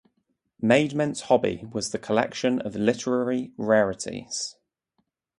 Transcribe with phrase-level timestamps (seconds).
[0.63, 4.55] Maidment's hobby was the collection of literary rarities.